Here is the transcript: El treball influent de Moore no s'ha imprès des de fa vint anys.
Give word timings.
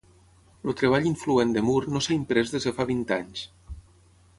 El 0.69 0.73
treball 0.79 1.05
influent 1.11 1.53
de 1.57 1.65
Moore 1.69 1.95
no 1.95 2.03
s'ha 2.07 2.17
imprès 2.19 2.55
des 2.57 2.69
de 2.71 2.75
fa 2.79 2.91
vint 2.95 3.09
anys. 3.23 3.49